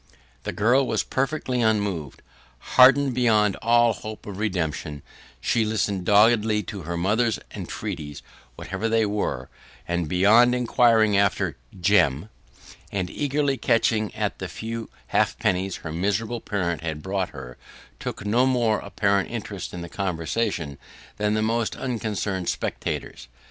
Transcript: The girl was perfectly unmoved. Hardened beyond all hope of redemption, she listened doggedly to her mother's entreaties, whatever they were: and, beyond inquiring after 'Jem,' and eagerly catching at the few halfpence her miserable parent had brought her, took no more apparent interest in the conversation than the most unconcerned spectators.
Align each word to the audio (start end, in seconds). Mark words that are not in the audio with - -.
The 0.45 0.51
girl 0.51 0.87
was 0.87 1.03
perfectly 1.03 1.61
unmoved. 1.61 2.23
Hardened 2.57 3.13
beyond 3.13 3.55
all 3.57 3.93
hope 3.93 4.25
of 4.25 4.39
redemption, 4.39 5.03
she 5.39 5.63
listened 5.63 6.05
doggedly 6.07 6.63
to 6.63 6.81
her 6.81 6.97
mother's 6.97 7.37
entreaties, 7.53 8.23
whatever 8.55 8.89
they 8.89 9.05
were: 9.05 9.47
and, 9.87 10.07
beyond 10.09 10.55
inquiring 10.55 11.15
after 11.15 11.55
'Jem,' 11.79 12.29
and 12.91 13.11
eagerly 13.11 13.57
catching 13.57 14.11
at 14.15 14.39
the 14.39 14.47
few 14.47 14.89
halfpence 15.09 15.75
her 15.83 15.91
miserable 15.93 16.41
parent 16.41 16.81
had 16.81 17.03
brought 17.03 17.29
her, 17.29 17.59
took 17.99 18.25
no 18.25 18.47
more 18.47 18.79
apparent 18.79 19.29
interest 19.29 19.71
in 19.71 19.81
the 19.81 19.87
conversation 19.87 20.79
than 21.17 21.35
the 21.35 21.43
most 21.43 21.75
unconcerned 21.75 22.49
spectators. 22.49 23.27